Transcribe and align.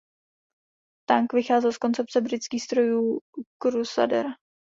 Tank 1.09 1.33
vycházel 1.33 1.71
z 1.71 1.77
koncepce 1.77 2.21
britských 2.21 2.63
strojů 2.63 3.19
Crusader. 3.63 4.25